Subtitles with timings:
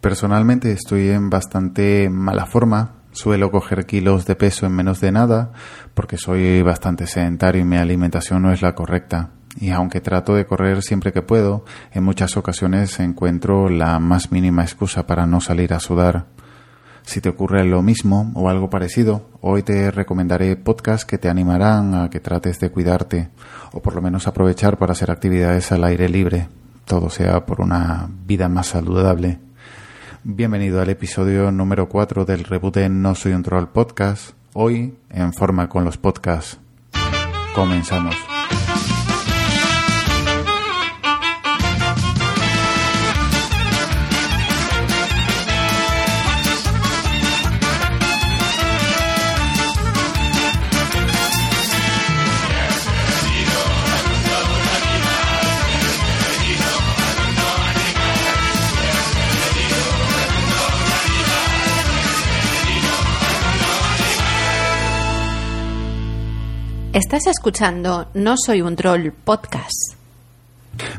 [0.00, 2.94] Personalmente estoy en bastante mala forma.
[3.10, 5.52] Suelo coger kilos de peso en menos de nada
[5.94, 9.30] porque soy bastante sedentario y mi alimentación no es la correcta.
[9.56, 14.62] Y aunque trato de correr siempre que puedo, en muchas ocasiones encuentro la más mínima
[14.62, 16.26] excusa para no salir a sudar.
[17.02, 21.94] Si te ocurre lo mismo o algo parecido, hoy te recomendaré podcasts que te animarán
[21.94, 23.30] a que trates de cuidarte
[23.72, 26.48] o por lo menos aprovechar para hacer actividades al aire libre,
[26.84, 29.47] todo sea por una vida más saludable.
[30.30, 35.32] Bienvenido al episodio número 4 del reboot de No Soy un Troll podcast, hoy en
[35.32, 36.58] forma con los podcasts.
[37.54, 38.14] Comenzamos.
[66.98, 69.94] Estás escuchando No Soy un Troll podcast.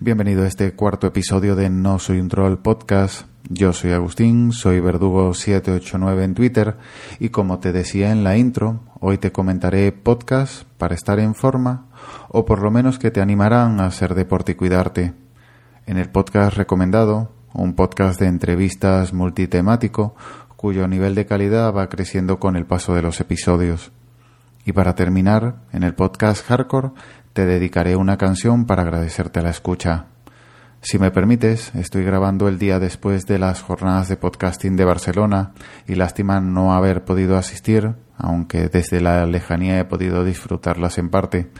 [0.00, 3.28] Bienvenido a este cuarto episodio de No Soy un Troll podcast.
[3.48, 6.76] Yo soy Agustín, soy Verdugo789 en Twitter
[7.20, 11.86] y como te decía en la intro, hoy te comentaré podcasts para estar en forma
[12.28, 15.12] o por lo menos que te animarán a hacer deporte y cuidarte.
[15.86, 20.16] En el podcast recomendado, un podcast de entrevistas multitemático
[20.56, 23.92] cuyo nivel de calidad va creciendo con el paso de los episodios.
[24.64, 26.92] Y para terminar, en el podcast Hardcore
[27.32, 30.06] te dedicaré una canción para agradecerte la escucha.
[30.80, 35.52] Si me permites, estoy grabando el día después de las jornadas de podcasting de Barcelona
[35.86, 41.50] y lástima no haber podido asistir, aunque desde la lejanía he podido disfrutarlas en parte.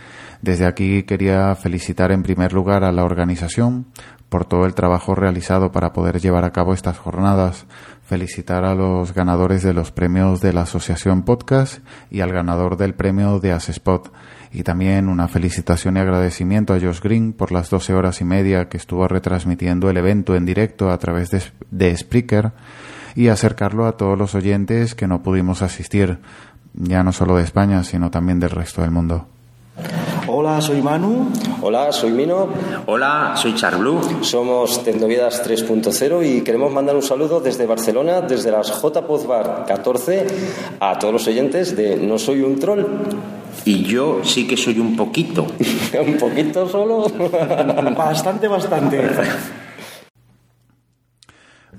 [0.42, 3.86] Desde aquí quería felicitar en primer lugar a la organización
[4.28, 7.66] por todo el trabajo realizado para poder llevar a cabo estas jornadas,
[8.04, 11.78] felicitar a los ganadores de los premios de la Asociación Podcast
[12.10, 14.12] y al ganador del premio de Asespot.
[14.52, 18.68] Y también una felicitación y agradecimiento a Josh Green por las 12 horas y media
[18.68, 22.52] que estuvo retransmitiendo el evento en directo a través de, de Spreaker
[23.16, 26.20] y acercarlo a todos los oyentes que no pudimos asistir,
[26.74, 29.28] ya no solo de España, sino también del resto del mundo.
[30.36, 31.30] Hola, soy Manu.
[31.62, 32.48] Hola, soy Mino.
[32.86, 34.24] Hola, soy Charblue.
[34.24, 40.26] Somos Tecnovidas 3.0 y queremos mandar un saludo desde Barcelona, desde las J Bar 14,
[40.80, 42.84] a todos los oyentes de No Soy un Troll.
[43.64, 45.46] Y yo sí que soy un poquito.
[46.04, 47.06] ¿Un poquito solo?
[47.96, 49.08] bastante, bastante.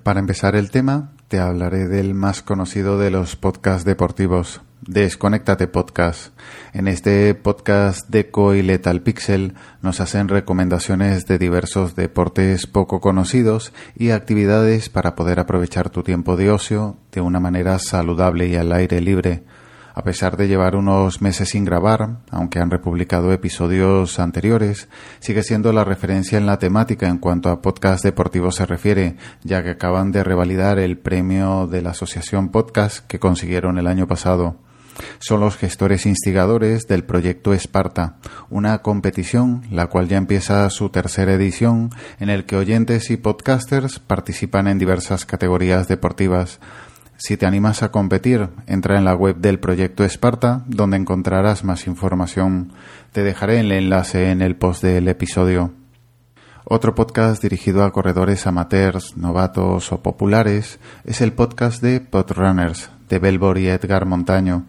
[0.02, 6.40] Para empezar el tema, te hablaré del más conocido de los podcasts deportivos, Desconéctate Podcast.
[6.72, 13.74] En este podcast Deco y Lethal Pixel nos hacen recomendaciones de diversos deportes poco conocidos
[13.96, 18.72] y actividades para poder aprovechar tu tiempo de ocio de una manera saludable y al
[18.74, 19.44] aire libre.
[19.96, 24.88] A pesar de llevar unos meses sin grabar, aunque han republicado episodios anteriores,
[25.20, 29.64] sigue siendo la referencia en la temática en cuanto a podcast deportivo se refiere, ya
[29.64, 34.65] que acaban de revalidar el premio de la Asociación Podcast que consiguieron el año pasado.
[35.20, 38.18] Son los gestores instigadores del proyecto Esparta,
[38.50, 41.90] una competición la cual ya empieza su tercera edición
[42.20, 46.60] en el que oyentes y podcasters participan en diversas categorías deportivas.
[47.18, 51.88] Si te animas a competir, entra en la web del proyecto Esparta, donde encontrarás más
[51.88, 52.74] información.
[53.14, 55.74] Te dejaré el enlace en el post del episodio.
[56.66, 63.20] Otro podcast dirigido a corredores amateurs, novatos o populares es el podcast de Podrunners de
[63.20, 64.66] Belbor y Edgar Montaño.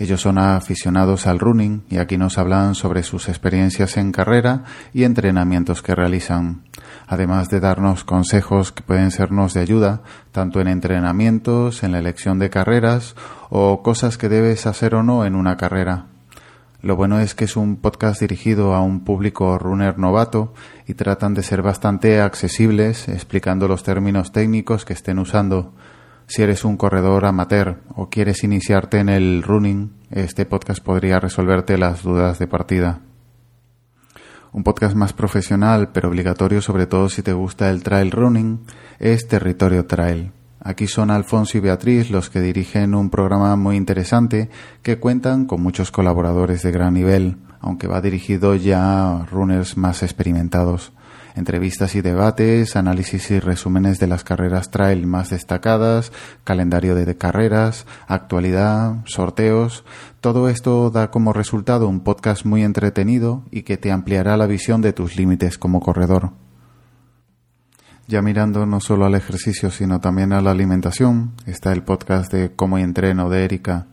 [0.00, 4.64] Ellos son aficionados al running y aquí nos hablan sobre sus experiencias en carrera
[4.94, 6.62] y entrenamientos que realizan,
[7.06, 10.00] además de darnos consejos que pueden sernos de ayuda,
[10.32, 13.14] tanto en entrenamientos, en la elección de carreras
[13.50, 16.06] o cosas que debes hacer o no en una carrera.
[16.80, 20.54] Lo bueno es que es un podcast dirigido a un público runner novato
[20.86, 25.74] y tratan de ser bastante accesibles explicando los términos técnicos que estén usando.
[26.30, 31.76] Si eres un corredor amateur o quieres iniciarte en el running, este podcast podría resolverte
[31.76, 33.00] las dudas de partida.
[34.52, 38.60] Un podcast más profesional, pero obligatorio sobre todo si te gusta el trail running,
[39.00, 40.30] es Territorio Trail.
[40.60, 44.50] Aquí son Alfonso y Beatriz los que dirigen un programa muy interesante
[44.82, 50.04] que cuentan con muchos colaboradores de gran nivel, aunque va dirigido ya a runners más
[50.04, 50.92] experimentados.
[51.36, 56.12] Entrevistas y debates, análisis y resúmenes de las carreras trail más destacadas,
[56.44, 59.84] calendario de carreras, actualidad, sorteos.
[60.20, 64.82] Todo esto da como resultado un podcast muy entretenido y que te ampliará la visión
[64.82, 66.32] de tus límites como corredor.
[68.10, 72.50] Ya mirando no solo al ejercicio, sino también a la alimentación, está el podcast de
[72.56, 73.86] Cómo Entreno de Erika.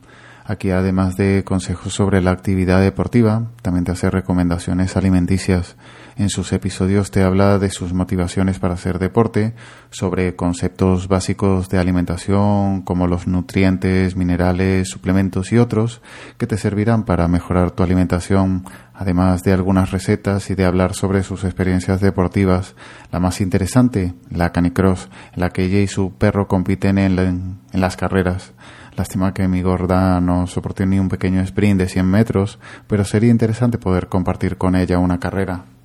[0.44, 5.76] Aquí, además de consejos sobre la actividad deportiva, también te hace recomendaciones alimenticias.
[6.18, 9.54] En sus episodios te habla de sus motivaciones para hacer deporte,
[9.90, 16.02] sobre conceptos básicos de alimentación como los nutrientes, minerales, suplementos y otros
[16.36, 21.22] que te servirán para mejorar tu alimentación, además de algunas recetas y de hablar sobre
[21.22, 22.74] sus experiencias deportivas.
[23.12, 27.80] La más interesante, la canicross, en la que ella y su perro compiten en, en
[27.80, 28.54] las carreras.
[28.96, 33.30] Lástima que mi gorda no soporte ni un pequeño sprint de 100 metros, pero sería
[33.30, 35.77] interesante poder compartir con ella una carrera.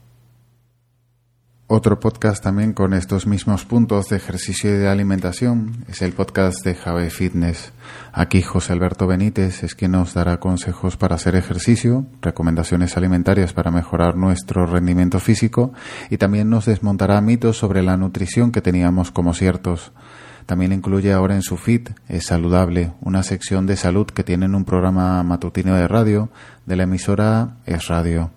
[1.76, 6.64] Otro podcast también con estos mismos puntos de ejercicio y de alimentación es el podcast
[6.64, 7.74] de Jave Fitness.
[8.12, 13.72] Aquí José Alberto Benítez es quien nos dará consejos para hacer ejercicio, recomendaciones alimentarias para
[13.72, 15.74] mejorar nuestro rendimiento físico
[16.12, 19.94] y también nos desmontará mitos sobre la nutrición que teníamos como ciertos.
[20.46, 24.54] También incluye ahora en su feed Es Saludable, una sección de salud que tiene en
[24.54, 26.30] un programa matutino de radio
[26.68, 28.30] de la emisora Es Radio.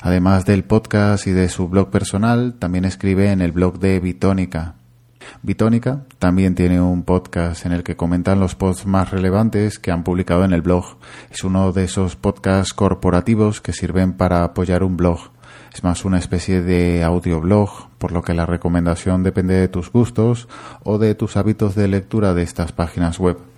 [0.00, 4.74] Además del podcast y de su blog personal, también escribe en el blog de Bitónica.
[5.42, 10.04] Bitónica también tiene un podcast en el que comentan los posts más relevantes que han
[10.04, 10.96] publicado en el blog.
[11.30, 15.30] Es uno de esos podcasts corporativos que sirven para apoyar un blog.
[15.72, 20.48] Es más una especie de audioblog, por lo que la recomendación depende de tus gustos
[20.82, 23.51] o de tus hábitos de lectura de estas páginas web.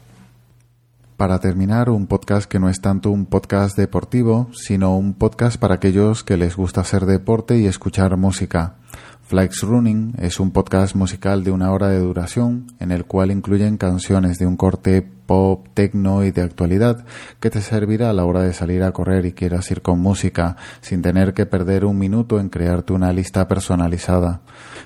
[1.16, 5.76] Para terminar, un podcast que no es tanto un podcast deportivo, sino un podcast para
[5.76, 8.75] aquellos que les gusta hacer deporte y escuchar música.
[9.22, 13.76] Flex Running es un podcast musical de una hora de duración en el cual incluyen
[13.76, 17.05] canciones de un corte pop, techno y de actualidad
[17.38, 20.56] que te servirá a la hora de salir a correr y quieras ir con música
[20.81, 24.40] sin tener que perder un minuto en crearte una lista personalizada.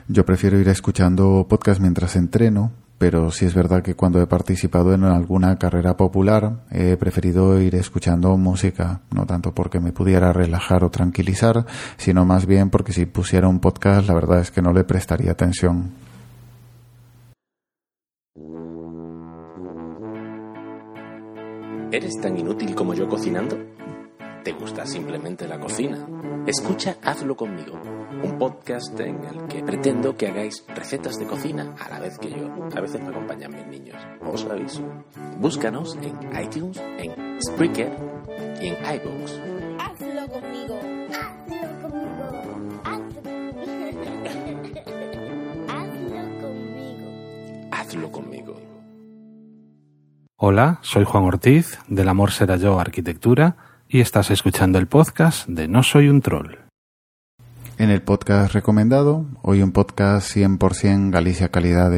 [0.09, 4.93] Yo prefiero ir escuchando podcast mientras entreno pero sí es verdad que cuando he participado
[4.93, 10.85] en alguna carrera popular he preferido ir escuchando música, no tanto porque me pudiera relajar
[10.85, 11.65] o tranquilizar,
[11.97, 15.31] sino más bien porque si pusiera un podcast la verdad es que no le prestaría
[15.31, 15.93] atención.
[21.91, 23.78] ¿Eres tan inútil como yo cocinando?
[24.49, 26.07] ¿Te gusta simplemente la cocina?
[26.47, 27.79] Escucha Hazlo conmigo
[28.23, 32.31] un podcast en el que pretendo que hagáis recetas de cocina a la vez que
[32.31, 32.49] yo.
[32.75, 34.81] A veces me acompañan mis niños, os aviso.
[35.39, 37.93] Búscanos en iTunes, en Spreaker
[38.63, 39.33] y en iVoox.
[39.81, 40.81] Hazlo conmigo.
[41.13, 42.89] Hazlo conmigo.
[45.69, 47.69] Hazlo conmigo.
[47.71, 48.57] Hazlo conmigo.
[50.37, 55.67] Hola, soy Juan Ortiz, del Amor Será Yo Arquitectura, y estás escuchando el podcast de
[55.67, 56.59] No Soy un Troll.
[57.79, 61.93] En el podcast recomendado, hoy un podcast 100% Galicia Calidad.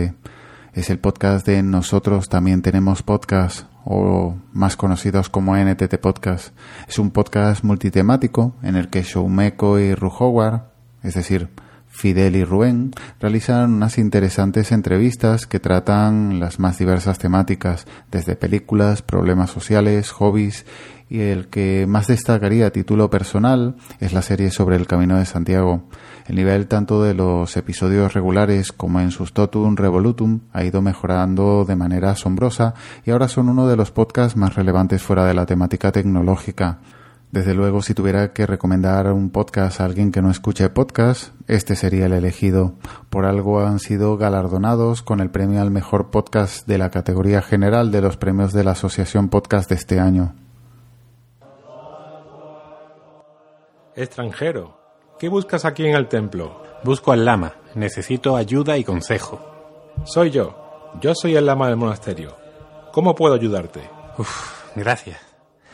[0.73, 6.55] Es el podcast de Nosotros también tenemos podcast, o más conocidos como NTT Podcast.
[6.87, 10.71] Es un podcast multitemático en el que Showmeco y Rujowar,
[11.03, 11.49] es decir,
[11.89, 19.03] Fidel y Rubén, realizan unas interesantes entrevistas que tratan las más diversas temáticas, desde películas,
[19.03, 20.65] problemas sociales, hobbies
[21.11, 25.27] y el que más destacaría a título personal es la serie sobre el Camino de
[25.27, 25.83] Santiago.
[26.29, 31.65] El nivel tanto de los episodios regulares como en sus totum revolutum ha ido mejorando
[31.65, 35.47] de manera asombrosa y ahora son uno de los podcasts más relevantes fuera de la
[35.47, 36.79] temática tecnológica.
[37.33, 41.77] Desde luego, si tuviera que recomendar un podcast a alguien que no escuche podcast, este
[41.77, 42.75] sería el elegido.
[43.09, 47.91] Por algo han sido galardonados con el premio al mejor podcast de la categoría general
[47.91, 50.35] de los premios de la Asociación Podcast de este año.
[53.97, 54.79] Extranjero,
[55.19, 56.63] ¿qué buscas aquí en el templo?
[56.85, 59.41] Busco al lama, necesito ayuda y consejo.
[60.05, 62.37] Soy yo, yo soy el lama del monasterio.
[62.93, 63.81] ¿Cómo puedo ayudarte?
[64.17, 65.19] Uf, gracias.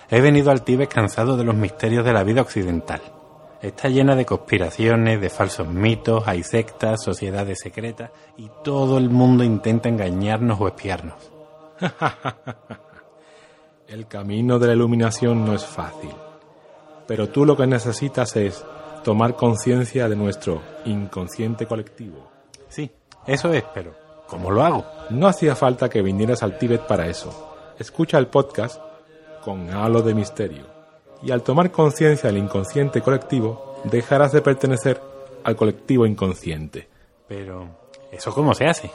[0.09, 3.03] He venido al Tíbet cansado de los misterios de la vida occidental.
[3.61, 9.45] Está llena de conspiraciones, de falsos mitos, hay sectas, sociedades secretas y todo el mundo
[9.45, 11.19] intenta engañarnos o espiarnos.
[13.89, 16.15] el camino de la iluminación no es fácil
[17.07, 18.65] pero tú lo que necesitas es
[19.05, 22.29] tomar conciencia de nuestro inconsciente colectivo.
[22.69, 22.91] Sí,
[23.27, 23.95] eso es, pero
[24.27, 24.85] ¿cómo lo hago?
[25.11, 27.75] No hacía falta que vinieras al Tíbet para eso.
[27.79, 28.81] Escucha el podcast
[29.45, 30.67] con halo de misterio.
[31.23, 35.01] Y al tomar conciencia del inconsciente colectivo, dejarás de pertenecer
[35.45, 36.89] al colectivo inconsciente.
[37.29, 37.69] Pero,
[38.11, 38.91] ¿eso cómo se hace?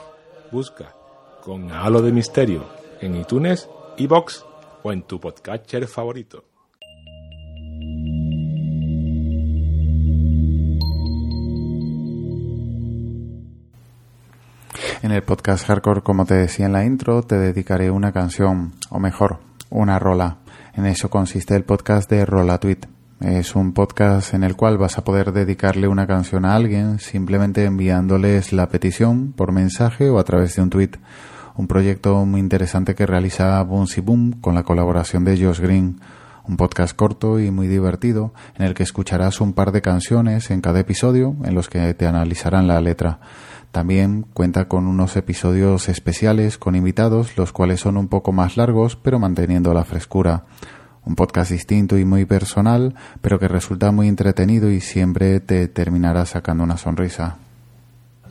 [0.50, 0.94] Busca
[1.42, 2.64] con halo de misterio
[3.00, 4.44] en iTunes, iBox
[4.82, 6.44] o en tu podcatcher favorito.
[15.02, 19.00] En el podcast Hardcore, como te decía en la intro, te dedicaré una canción, o
[19.00, 20.36] mejor, una rola.
[20.74, 22.82] En eso consiste el podcast de Rola Tweet.
[23.20, 27.64] Es un podcast en el cual vas a poder dedicarle una canción a alguien simplemente
[27.64, 30.92] enviándoles la petición por mensaje o a través de un tweet.
[31.56, 36.00] Un proyecto muy interesante que realiza Boonsy Boom con la colaboración de Josh Green.
[36.46, 40.60] Un podcast corto y muy divertido en el que escucharás un par de canciones en
[40.60, 43.18] cada episodio en los que te analizarán la letra.
[43.72, 48.96] También cuenta con unos episodios especiales con invitados, los cuales son un poco más largos,
[48.96, 50.44] pero manteniendo la frescura.
[51.04, 56.26] Un podcast distinto y muy personal, pero que resulta muy entretenido y siempre te terminará
[56.26, 57.38] sacando una sonrisa.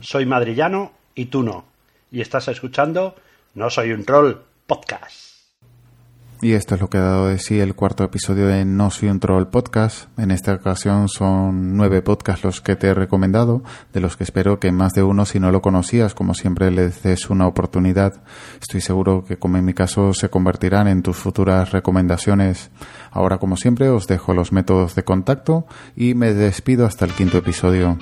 [0.00, 1.64] Soy madrillano y tú no.
[2.12, 3.16] Y estás escuchando
[3.54, 5.41] No Soy un Troll Podcast.
[6.44, 9.10] Y esto es lo que ha dado de sí el cuarto episodio de No Soy
[9.10, 10.08] un Troll Podcast.
[10.18, 14.58] En esta ocasión son nueve podcasts los que te he recomendado, de los que espero
[14.58, 18.24] que más de uno, si no lo conocías, como siempre, le des una oportunidad.
[18.60, 22.72] Estoy seguro que, como en mi caso, se convertirán en tus futuras recomendaciones.
[23.12, 27.38] Ahora, como siempre, os dejo los métodos de contacto y me despido hasta el quinto
[27.38, 27.98] episodio.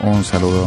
[0.00, 0.66] Un saludo.